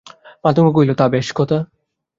[0.43, 1.57] মাতঙ্গ কহিল, তা বেশ কথা।